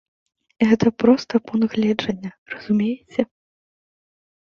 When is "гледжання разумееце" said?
1.75-3.31